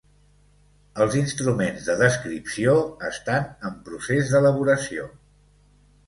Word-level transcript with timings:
Els 1.03 1.17
instruments 1.17 1.83
de 1.89 1.95
descripció 1.99 2.73
estan 3.09 3.45
en 3.69 3.75
procés 3.89 4.31
d'elaboració. 4.31 5.05